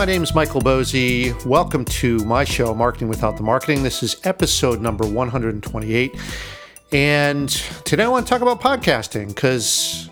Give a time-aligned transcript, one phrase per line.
[0.00, 1.44] my name is Michael Boezi.
[1.44, 3.82] Welcome to my show, Marketing Without the Marketing.
[3.82, 6.16] This is episode number 128.
[6.90, 7.50] And
[7.84, 10.08] today I want to talk about podcasting because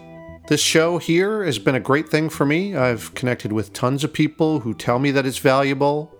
[0.46, 2.76] this show here has been a great thing for me.
[2.76, 6.14] I've connected with tons of people who tell me that it's valuable.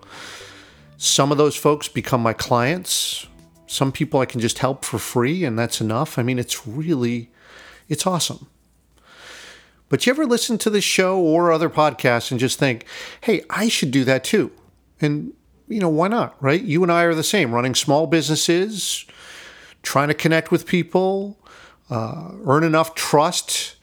[0.97, 3.27] Some of those folks become my clients.
[3.67, 6.19] Some people I can just help for free, and that's enough.
[6.19, 7.31] I mean, it's really,
[7.87, 8.47] it's awesome.
[9.89, 12.85] But you ever listen to this show or other podcasts and just think,
[13.23, 14.51] hey, I should do that too?
[15.01, 15.33] And,
[15.67, 16.63] you know, why not, right?
[16.63, 19.07] You and I are the same, running small businesses,
[19.83, 21.39] trying to connect with people,
[21.91, 23.77] uh, earn enough trust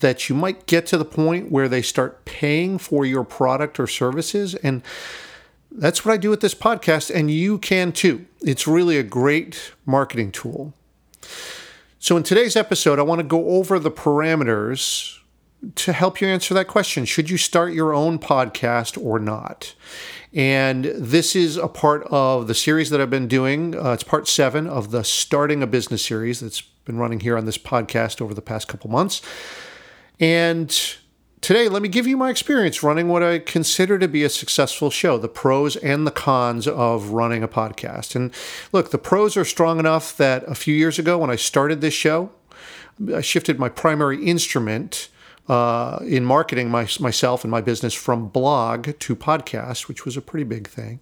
[0.00, 3.86] that you might get to the point where they start paying for your product or
[3.86, 4.54] services.
[4.56, 4.82] And
[5.70, 8.26] that's what I do with this podcast, and you can too.
[8.42, 10.74] It's really a great marketing tool.
[11.98, 15.18] So, in today's episode, I want to go over the parameters
[15.74, 17.04] to help you answer that question.
[17.04, 19.74] Should you start your own podcast or not?
[20.32, 23.74] And this is a part of the series that I've been doing.
[23.74, 27.46] Uh, it's part seven of the Starting a Business series that's been running here on
[27.46, 29.22] this podcast over the past couple months.
[30.20, 30.70] And
[31.40, 34.90] today, let me give you my experience running what I consider to be a successful
[34.90, 38.14] show the pros and the cons of running a podcast.
[38.14, 38.32] And
[38.72, 41.94] look, the pros are strong enough that a few years ago, when I started this
[41.94, 42.30] show,
[43.14, 45.08] I shifted my primary instrument
[45.48, 50.22] uh, in marketing my, myself and my business from blog to podcast, which was a
[50.22, 51.00] pretty big thing.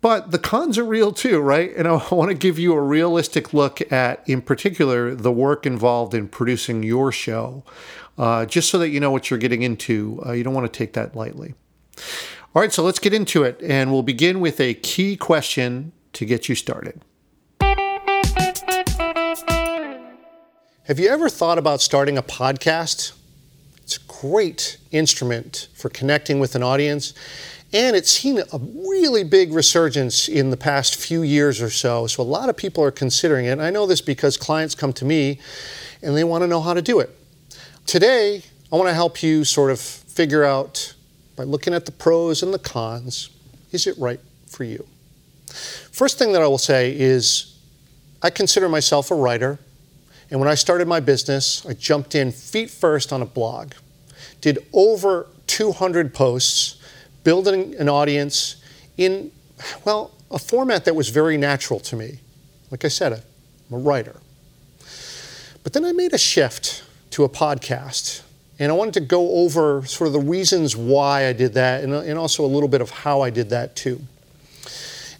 [0.00, 1.74] But the cons are real too, right?
[1.76, 6.14] And I want to give you a realistic look at, in particular, the work involved
[6.14, 7.64] in producing your show,
[8.18, 10.22] uh, just so that you know what you're getting into.
[10.24, 11.54] Uh, you don't want to take that lightly.
[12.54, 13.60] All right, so let's get into it.
[13.62, 17.02] And we'll begin with a key question to get you started.
[20.84, 23.12] Have you ever thought about starting a podcast?
[23.90, 27.12] It's a great instrument for connecting with an audience.
[27.72, 32.06] And it's seen a really big resurgence in the past few years or so.
[32.06, 33.50] So a lot of people are considering it.
[33.50, 35.40] And I know this because clients come to me
[36.02, 37.10] and they want to know how to do it.
[37.84, 40.94] Today, I want to help you sort of figure out
[41.34, 43.30] by looking at the pros and the cons
[43.72, 44.86] is it right for you?
[45.90, 47.58] First thing that I will say is
[48.22, 49.58] I consider myself a writer.
[50.30, 53.72] And when I started my business, I jumped in feet first on a blog,
[54.40, 56.76] did over 200 posts,
[57.24, 58.56] building an audience
[58.96, 59.32] in,
[59.84, 62.18] well, a format that was very natural to me.
[62.70, 64.16] Like I said, I'm a writer.
[65.62, 68.22] But then I made a shift to a podcast.
[68.58, 71.94] And I wanted to go over sort of the reasons why I did that and,
[71.94, 74.00] and also a little bit of how I did that too.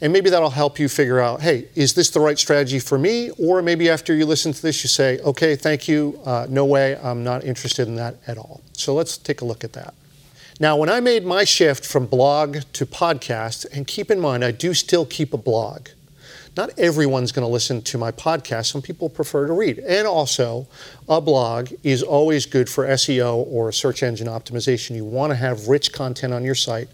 [0.01, 3.31] And maybe that'll help you figure out hey, is this the right strategy for me?
[3.39, 6.97] Or maybe after you listen to this, you say, okay, thank you, uh, no way,
[7.03, 8.63] I'm not interested in that at all.
[8.73, 9.95] So let's take a look at that.
[10.59, 14.51] Now, when I made my shift from blog to podcast, and keep in mind, I
[14.51, 15.89] do still keep a blog.
[16.57, 18.67] Not everyone's going to listen to my podcast.
[18.67, 19.79] Some people prefer to read.
[19.79, 20.67] And also,
[21.09, 24.97] a blog is always good for SEO or search engine optimization.
[24.97, 26.89] You want to have rich content on your site,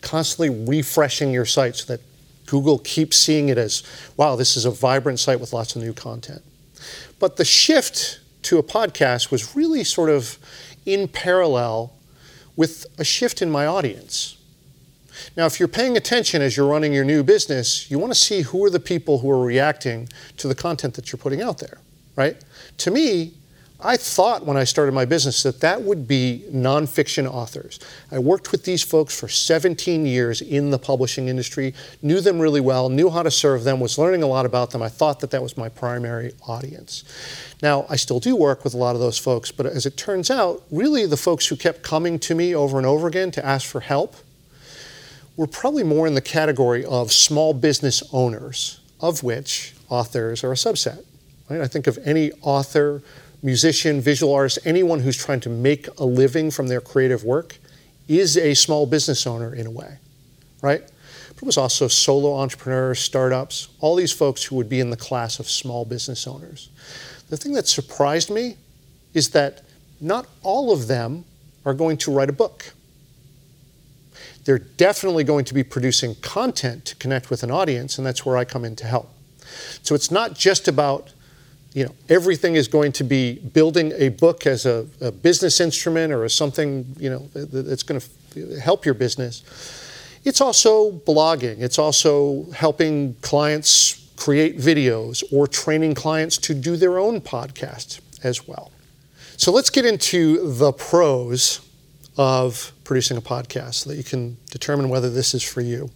[0.00, 2.00] constantly refreshing your site so that
[2.48, 3.82] Google keeps seeing it as,
[4.16, 6.42] wow, this is a vibrant site with lots of new content.
[7.18, 10.38] But the shift to a podcast was really sort of
[10.86, 11.92] in parallel
[12.56, 14.36] with a shift in my audience.
[15.36, 18.42] Now, if you're paying attention as you're running your new business, you want to see
[18.42, 21.78] who are the people who are reacting to the content that you're putting out there,
[22.16, 22.36] right?
[22.78, 23.34] To me,
[23.80, 27.78] I thought when I started my business that that would be nonfiction authors.
[28.10, 32.60] I worked with these folks for 17 years in the publishing industry, knew them really
[32.60, 34.82] well, knew how to serve them, was learning a lot about them.
[34.82, 37.04] I thought that that was my primary audience.
[37.62, 40.28] Now, I still do work with a lot of those folks, but as it turns
[40.28, 43.64] out, really the folks who kept coming to me over and over again to ask
[43.64, 44.16] for help
[45.36, 50.56] were probably more in the category of small business owners, of which authors are a
[50.56, 51.04] subset.
[51.48, 51.60] Right?
[51.60, 53.02] I think of any author
[53.42, 57.58] musician, visual artist, anyone who's trying to make a living from their creative work
[58.08, 59.98] is a small business owner in a way,
[60.62, 60.82] right?
[61.28, 64.96] But it was also solo entrepreneurs, startups, all these folks who would be in the
[64.96, 66.70] class of small business owners.
[67.28, 68.56] The thing that surprised me
[69.14, 69.62] is that
[70.00, 71.24] not all of them
[71.64, 72.72] are going to write a book.
[74.44, 78.36] They're definitely going to be producing content to connect with an audience, and that's where
[78.36, 79.10] I come in to help.
[79.82, 81.12] So it's not just about
[81.74, 86.12] you know, everything is going to be building a book as a, a business instrument
[86.12, 89.42] or as something, you know, that's going to help your business.
[90.24, 91.60] It's also blogging.
[91.60, 98.48] It's also helping clients create videos or training clients to do their own podcast as
[98.48, 98.72] well.
[99.36, 101.60] So let's get into the pros
[102.16, 105.90] of producing a podcast so that you can determine whether this is for you.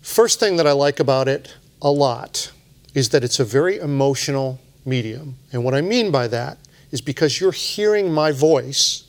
[0.00, 2.50] First thing that I like about it a lot
[2.94, 5.36] is that it's a very emotional medium.
[5.52, 6.58] And what I mean by that
[6.90, 9.04] is because you're hearing my voice,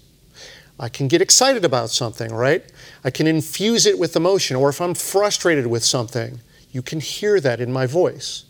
[0.80, 2.64] I can get excited about something, right?
[3.04, 4.56] I can infuse it with emotion.
[4.56, 6.40] Or if I'm frustrated with something,
[6.72, 8.46] you can hear that in my voice.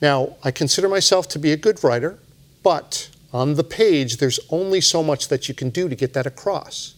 [0.00, 2.18] Now, I consider myself to be a good writer,
[2.62, 6.26] but on the page, there's only so much that you can do to get that
[6.26, 6.94] across.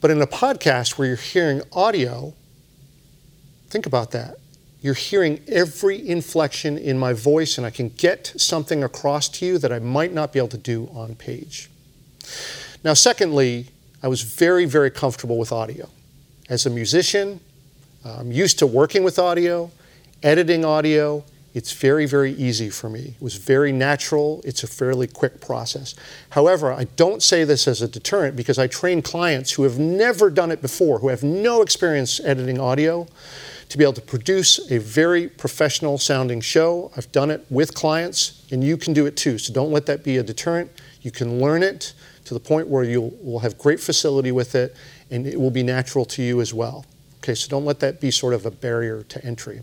[0.00, 2.34] But in a podcast where you're hearing audio,
[3.68, 4.36] think about that.
[4.84, 9.56] You're hearing every inflection in my voice, and I can get something across to you
[9.56, 11.70] that I might not be able to do on page.
[12.84, 13.68] Now, secondly,
[14.02, 15.88] I was very, very comfortable with audio.
[16.50, 17.40] As a musician,
[18.04, 19.70] I'm used to working with audio,
[20.22, 21.24] editing audio.
[21.54, 23.14] It's very, very easy for me.
[23.16, 24.42] It was very natural.
[24.44, 25.94] It's a fairly quick process.
[26.28, 30.28] However, I don't say this as a deterrent because I train clients who have never
[30.28, 33.08] done it before, who have no experience editing audio
[33.74, 36.92] to be able to produce a very professional sounding show.
[36.96, 39.36] I've done it with clients, and you can do it too.
[39.36, 40.70] So don't let that be a deterrent.
[41.02, 41.92] You can learn it
[42.26, 44.76] to the point where you will have great facility with it,
[45.10, 46.86] and it will be natural to you as well.
[47.18, 49.62] Okay, so don't let that be sort of a barrier to entry.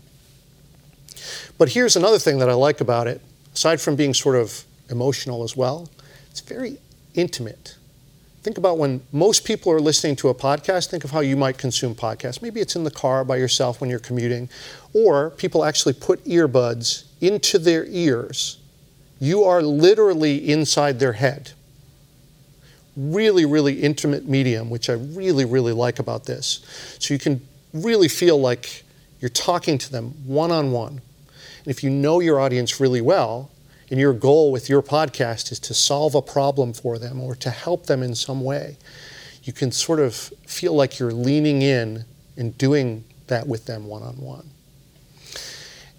[1.56, 3.22] But here's another thing that I like about it,
[3.54, 5.88] aside from being sort of emotional as well,
[6.30, 6.76] it's very
[7.14, 7.76] intimate.
[8.42, 11.58] Think about when most people are listening to a podcast, think of how you might
[11.58, 12.42] consume podcasts.
[12.42, 14.48] Maybe it's in the car by yourself when you're commuting,
[14.92, 18.58] or people actually put earbuds into their ears.
[19.20, 21.52] You are literally inside their head.
[22.96, 26.96] Really, really intimate medium, which I really, really like about this.
[26.98, 27.40] So you can
[27.72, 28.82] really feel like
[29.20, 31.00] you're talking to them one on one.
[31.64, 33.52] And if you know your audience really well,
[33.92, 37.50] and your goal with your podcast is to solve a problem for them or to
[37.50, 38.78] help them in some way,
[39.42, 40.14] you can sort of
[40.46, 42.06] feel like you're leaning in
[42.38, 44.48] and doing that with them one on one.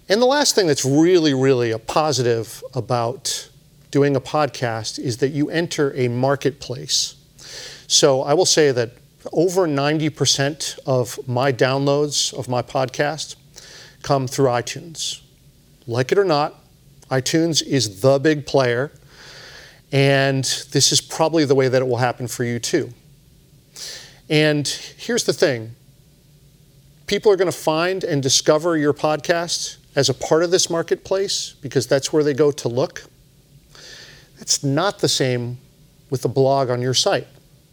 [0.08, 3.48] And the last thing that's really, really a positive about
[3.92, 7.14] doing a podcast is that you enter a marketplace.
[7.86, 8.90] So I will say that
[9.32, 13.36] over 90% of my downloads of my podcast
[14.02, 15.20] come through iTunes.
[15.86, 16.63] Like it or not,
[17.10, 18.90] iTunes is the big player,
[19.92, 22.92] and this is probably the way that it will happen for you too.
[24.28, 25.74] And here's the thing
[27.06, 31.54] people are going to find and discover your podcast as a part of this marketplace
[31.60, 33.04] because that's where they go to look.
[34.38, 35.58] That's not the same
[36.10, 37.28] with the blog on your site,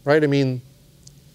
[0.06, 0.24] right?
[0.24, 0.62] I mean,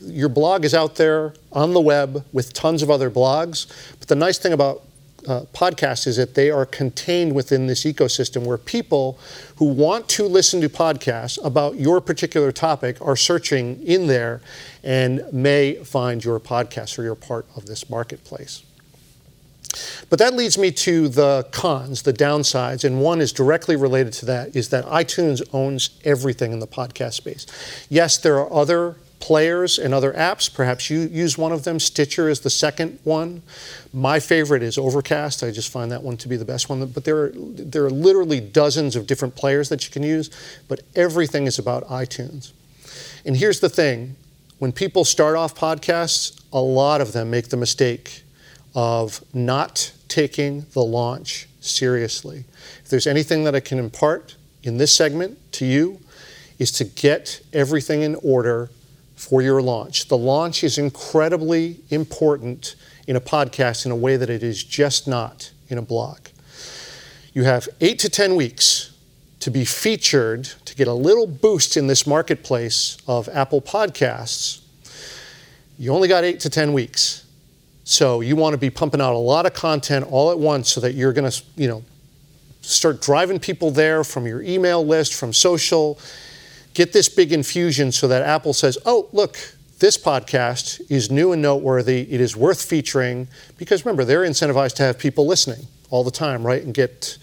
[0.01, 3.67] your blog is out there on the web with tons of other blogs.
[3.99, 4.86] But the nice thing about
[5.26, 9.19] uh, podcasts is that they are contained within this ecosystem where people
[9.56, 14.40] who want to listen to podcasts about your particular topic are searching in there
[14.82, 18.62] and may find your podcast or you're part of this marketplace.
[20.08, 24.26] But that leads me to the cons, the downsides, and one is directly related to
[24.26, 27.46] that is that iTunes owns everything in the podcast space.
[27.88, 30.53] Yes, there are other players and other apps.
[30.53, 31.81] Perhaps you use one of them.
[31.81, 33.43] Stitcher is the second one.
[33.93, 35.43] My favorite is Overcast.
[35.43, 36.85] I just find that one to be the best one.
[36.87, 40.31] But there are, there are literally dozens of different players that you can use,
[40.69, 42.52] but everything is about iTunes.
[43.25, 44.17] And here's the thing
[44.59, 48.23] when people start off podcasts, a lot of them make the mistake
[48.75, 52.45] of not taking the launch seriously.
[52.83, 56.00] If there's anything that I can impart in this segment to you,
[56.59, 58.71] is to get everything in order
[59.16, 60.08] for your launch.
[60.08, 65.08] The launch is incredibly important in a podcast in a way that it is just
[65.08, 66.18] not in a blog.
[67.32, 68.92] You have eight to 10 weeks
[69.40, 74.61] to be featured to get a little boost in this marketplace of Apple Podcasts.
[75.78, 77.25] You only got eight to 10 weeks.
[77.85, 80.80] So you want to be pumping out a lot of content all at once so
[80.80, 81.85] that you're going to, you know,
[82.61, 85.99] start driving people there from your email list, from social,
[86.76, 89.38] get this big infusion so that Apple says, oh, look,
[89.78, 92.02] this podcast is new and noteworthy.
[92.12, 96.47] It is worth featuring because remember, they're incentivized to have people listening all the time,
[96.47, 96.62] right?
[96.62, 97.16] And get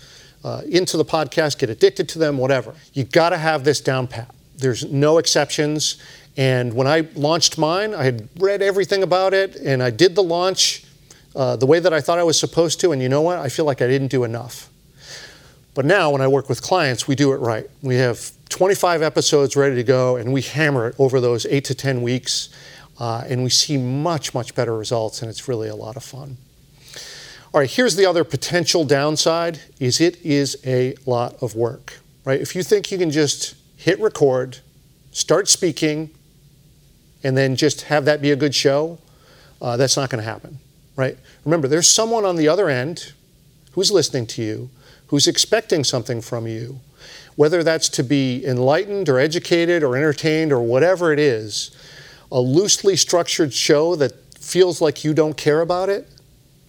[0.43, 2.73] uh, into the podcast, get addicted to them, whatever.
[2.93, 4.33] You got to have this down pat.
[4.57, 6.01] There's no exceptions.
[6.35, 10.23] And when I launched mine, I had read everything about it and I did the
[10.23, 10.83] launch
[11.35, 12.91] uh, the way that I thought I was supposed to.
[12.91, 13.37] And you know what?
[13.37, 14.69] I feel like I didn't do enough.
[15.75, 17.67] But now, when I work with clients, we do it right.
[17.81, 21.73] We have 25 episodes ready to go, and we hammer it over those eight to
[21.73, 22.49] 10 weeks,
[22.99, 26.37] uh, and we see much, much better results, and it's really a lot of fun.
[27.51, 32.39] All right, here's the other potential downside is it is a lot of work, right?
[32.39, 34.59] If you think you can just hit record,
[35.11, 36.11] start speaking,
[37.23, 38.99] and then just have that be a good show,
[39.63, 40.59] uh, that's not going to happen,
[40.95, 41.17] right?
[41.43, 43.13] Remember, there's someone on the other end
[43.71, 44.69] who's listening to you,
[45.07, 46.81] who's expecting something from you,
[47.35, 51.71] whether that's to be enlightened or educated or entertained or whatever it is.
[52.31, 56.07] A loosely structured show that feels like you don't care about it,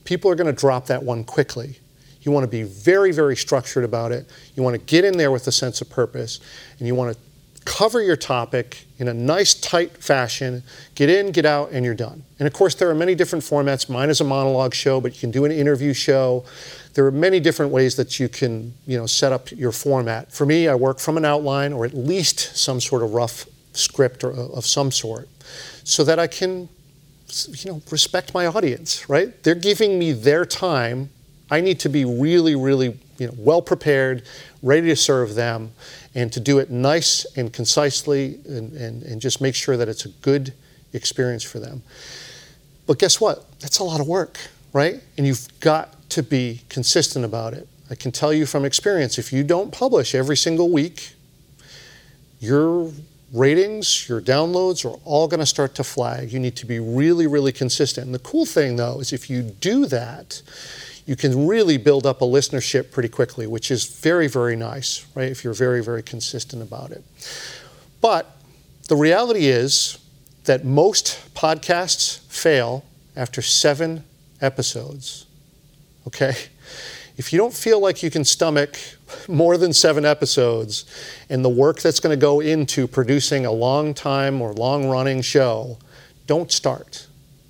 [0.05, 1.79] people are going to drop that one quickly.
[2.23, 4.27] You want to be very, very structured about it.
[4.55, 6.41] You want to get in there with a sense of purpose,
[6.79, 7.21] and you want to
[7.65, 10.63] cover your topic in a nice, tight fashion,
[10.95, 12.23] get in, get out, and you're done.
[12.39, 13.89] And of course, there are many different formats.
[13.89, 16.45] Mine is a monologue show, but you can do an interview show.
[16.95, 20.33] There are many different ways that you can, you know, set up your format.
[20.33, 24.23] For me, I work from an outline or at least some sort of rough script
[24.23, 25.29] or, uh, of some sort
[25.83, 26.69] so that I can,
[27.49, 29.43] you know, respect my audience, right?
[29.43, 31.11] They're giving me their time.
[31.55, 34.25] I need to be really, really, you know, well prepared,
[34.61, 35.71] ready to serve them
[36.13, 40.05] and to do it nice and concisely and, and, and just make sure that it's
[40.05, 40.53] a good
[40.93, 41.85] experience for them.
[42.89, 43.61] But guess what?
[43.61, 44.41] That's a lot of work,
[44.73, 45.01] right?
[45.17, 47.69] And you've got to be consistent about it.
[47.89, 51.13] I can tell you from experience if you don't publish every single week,
[52.41, 52.91] your
[53.33, 56.33] ratings, your downloads are all going to start to flag.
[56.33, 58.07] You need to be really, really consistent.
[58.07, 60.43] And the cool thing though is if you do that,
[61.07, 65.31] you can really build up a listenership pretty quickly, which is very, very nice, right?
[65.31, 67.05] If you're very, very consistent about it.
[68.01, 68.37] But
[68.89, 69.99] the reality is
[70.45, 72.85] that most podcasts fail
[73.17, 74.05] after seven
[74.41, 75.27] episodes,
[76.07, 76.35] okay?
[77.17, 78.77] If you don't feel like you can stomach
[79.29, 80.85] more than seven episodes
[81.31, 85.23] and the work that's going to go into producing a long time or long running
[85.23, 85.79] show,
[86.27, 87.07] don't start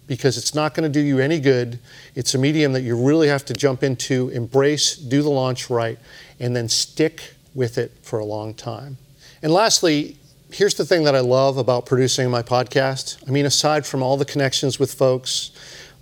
[0.07, 1.79] because it's not going to do you any good.
[2.15, 5.99] It's a medium that you really have to jump into, embrace, do the launch right,
[6.39, 8.99] and then stick with it for a long time.
[9.43, 10.17] And lastly,
[10.51, 13.23] here's the thing that I love about producing my podcast.
[13.27, 15.51] I mean, aside from all the connections with folks,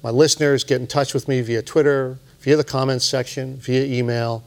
[0.02, 4.44] my listeners get in touch with me via Twitter, via the comments section, via email.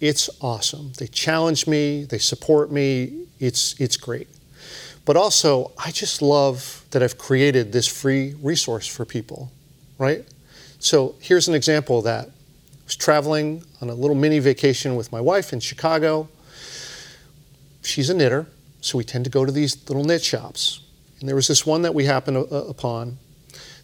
[0.00, 0.92] It's awesome.
[0.98, 3.26] They challenge me, they support me.
[3.38, 4.28] It's, it's great.
[5.04, 9.50] But also, I just love that I've created this free resource for people,
[9.98, 10.24] right?
[10.78, 12.26] So here's an example of that.
[12.26, 16.28] I was traveling on a little mini vacation with my wife in Chicago.
[17.82, 18.46] She's a knitter,
[18.80, 20.80] so we tend to go to these little knit shops.
[21.20, 23.18] And there was this one that we happened uh, uh, upon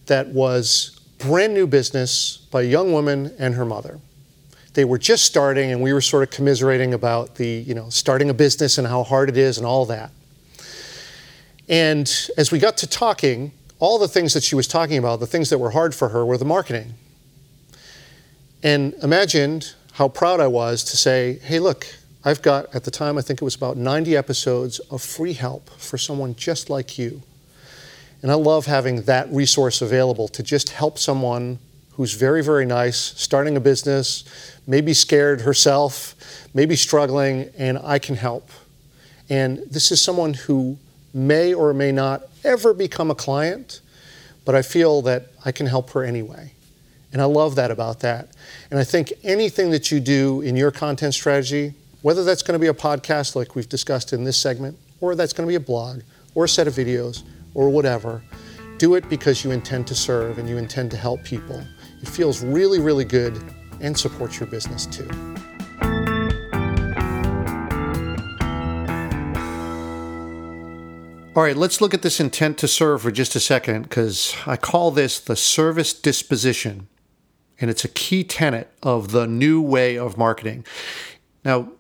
[0.06, 4.00] that was brand new business by a young woman and her mother.
[4.74, 8.30] They were just starting, and we were sort of commiserating about the, you know, starting
[8.30, 10.12] a business and how hard it is and all that.
[11.68, 15.26] And as we got to talking, all the things that she was talking about, the
[15.26, 16.94] things that were hard for her, were the marketing.
[18.62, 21.86] And imagined how proud I was to say, hey, look,
[22.24, 25.70] I've got, at the time, I think it was about 90 episodes of free help
[25.70, 27.22] for someone just like you.
[28.22, 31.58] And I love having that resource available to just help someone
[31.92, 34.24] who's very, very nice, starting a business,
[34.66, 36.14] maybe scared herself,
[36.54, 38.50] maybe struggling, and I can help.
[39.28, 40.78] And this is someone who
[41.12, 43.80] may or may not ever become a client,
[44.44, 46.52] but I feel that I can help her anyway.
[47.12, 48.28] And I love that about that.
[48.70, 52.58] And I think anything that you do in your content strategy, whether that's going to
[52.58, 55.60] be a podcast like we've discussed in this segment, or that's going to be a
[55.60, 56.00] blog,
[56.34, 57.22] or a set of videos,
[57.54, 58.22] or whatever,
[58.76, 61.62] do it because you intend to serve and you intend to help people.
[62.02, 63.42] It feels really, really good
[63.80, 65.08] and supports your business too.
[71.38, 74.56] All right, let's look at this intent to serve for just a second because I
[74.56, 76.88] call this the service disposition.
[77.60, 80.66] And it's a key tenet of the new way of marketing.
[81.44, 81.70] Now,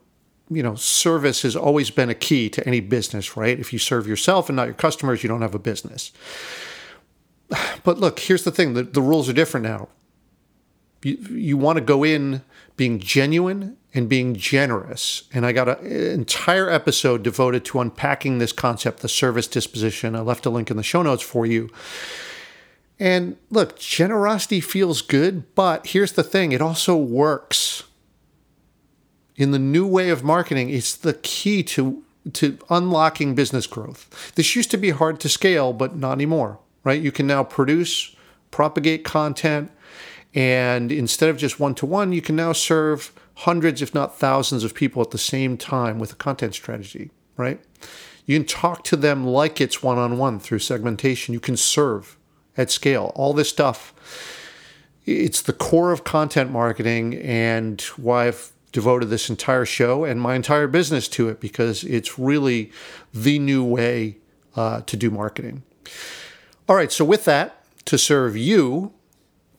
[0.48, 3.58] you know, service has always been a key to any business, right?
[3.58, 6.12] If you serve yourself and not your customers, you don't have a business.
[7.82, 9.88] But look, here's the thing the, the rules are different now.
[11.02, 12.42] You, you want to go in
[12.78, 15.24] being genuine and being generous.
[15.34, 20.16] And I got an entire episode devoted to unpacking this concept, the service disposition.
[20.16, 21.68] I left a link in the show notes for you.
[22.98, 27.82] And look, generosity feels good, but here's the thing it also works.
[29.36, 34.32] In the new way of marketing, it's the key to, to unlocking business growth.
[34.34, 37.00] This used to be hard to scale, but not anymore, right?
[37.00, 38.16] You can now produce,
[38.50, 39.70] propagate content,
[40.34, 44.64] and instead of just one to one, you can now serve hundreds, if not thousands,
[44.64, 47.60] of people at the same time with a content strategy, right?
[48.26, 51.32] You can talk to them like it's one on one through segmentation.
[51.32, 52.16] You can serve
[52.56, 53.12] at scale.
[53.14, 53.94] All this stuff,
[55.06, 60.34] it's the core of content marketing and why I've devoted this entire show and my
[60.34, 62.70] entire business to it because it's really
[63.14, 64.18] the new way
[64.56, 65.62] uh, to do marketing.
[66.68, 68.92] All right, so with that, to serve you,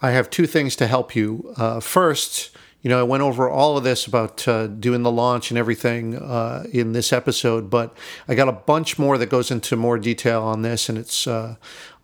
[0.01, 1.53] I have two things to help you.
[1.57, 2.51] Uh, first,
[2.81, 6.15] you know, I went over all of this about uh, doing the launch and everything
[6.15, 7.95] uh, in this episode, but
[8.27, 11.57] I got a bunch more that goes into more detail on this, and it's uh,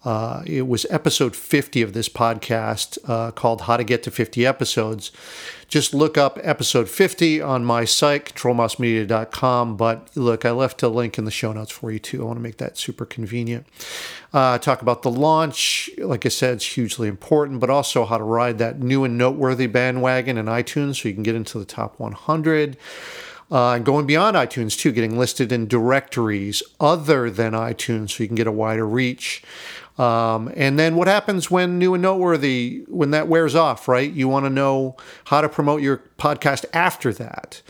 [0.05, 4.45] uh it was episode 50 of this podcast uh, called "How to Get to 50
[4.45, 5.12] Episodes."
[5.67, 9.77] just look up episode 50 on my site, controlmousemedia.com.
[9.77, 12.21] But look, I left a link in the show notes for you too.
[12.21, 13.65] I want to make that super convenient.
[14.33, 15.89] Uh, talk about the launch.
[15.97, 19.67] Like I said, it's hugely important, but also how to ride that new and noteworthy
[19.67, 22.77] bandwagon in iTunes so you can get into the top 100.
[23.51, 28.27] Uh, and going beyond iTunes too, getting listed in directories other than iTunes so you
[28.27, 29.43] can get a wider reach.
[29.97, 34.11] Um, and then what happens when new and noteworthy, when that wears off, right?
[34.11, 37.61] You want to know how to promote your podcast after that.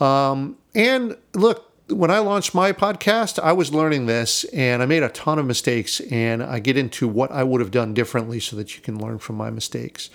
[0.00, 5.02] Um, and look, when I launched my podcast, I was learning this and I made
[5.02, 6.00] a ton of mistakes.
[6.00, 9.18] And I get into what I would have done differently so that you can learn
[9.18, 10.10] from my mistakes.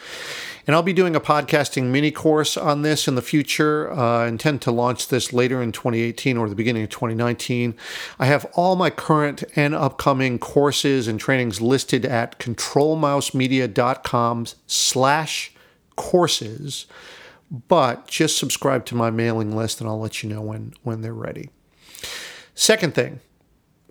[0.66, 3.92] And I'll be doing a podcasting mini course on this in the future.
[3.92, 7.76] Uh, I intend to launch this later in 2018 or the beginning of 2019.
[8.20, 15.52] I have all my current and upcoming courses and trainings listed at controlmousemedia.com slash
[15.96, 16.88] courses
[17.68, 21.14] but just subscribe to my mailing list and I'll let you know when when they're
[21.14, 21.50] ready.
[22.56, 23.20] Second thing,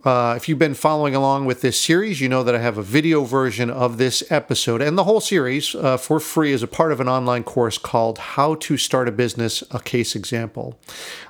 [0.05, 2.83] uh, if you've been following along with this series, you know that I have a
[2.83, 6.91] video version of this episode and the whole series uh, for free as a part
[6.91, 10.79] of an online course called How to Start a Business, a Case Example.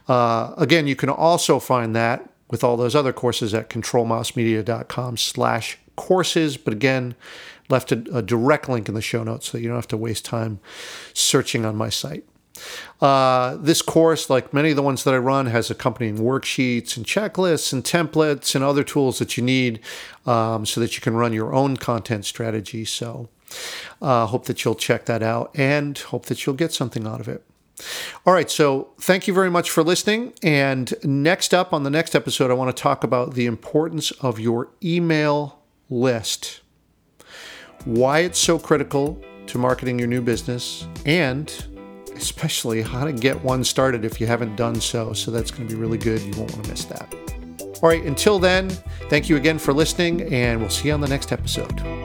[0.09, 5.79] Uh, again, you can also find that with all those other courses at controlmousemedia.com slash
[5.97, 6.57] courses.
[6.57, 7.15] But again,
[7.69, 10.25] left a, a direct link in the show notes so you don't have to waste
[10.25, 10.61] time
[11.13, 12.25] searching on my site.
[13.01, 17.05] Uh, this course, like many of the ones that I run, has accompanying worksheets and
[17.05, 19.81] checklists and templates and other tools that you need
[20.27, 22.85] um, so that you can run your own content strategy.
[22.85, 23.29] So,
[24.01, 27.29] uh, hope that you'll check that out and hope that you'll get something out of
[27.29, 27.45] it.
[28.25, 30.33] All right, so thank you very much for listening.
[30.43, 34.39] And next up on the next episode, I want to talk about the importance of
[34.39, 35.59] your email
[35.91, 36.61] list,
[37.85, 41.74] why it's so critical to marketing your new business, and
[42.17, 45.13] especially how to get one started if you haven't done so.
[45.13, 46.21] So that's going to be really good.
[46.23, 47.15] You won't want to miss that.
[47.83, 48.71] All right, until then,
[49.11, 52.04] thank you again for listening, and we'll see you on the next episode.